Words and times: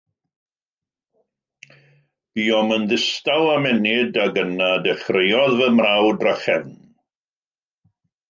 Buom 2.37 2.73
yn 2.77 2.87
ddistaw 2.91 3.45
am 3.57 3.69
ennyd, 3.73 4.17
ac 4.23 4.41
yna 4.45 4.71
dechreuodd 4.87 5.55
fy 5.61 5.69
mrawd 5.81 6.19
drachefn. 6.23 6.75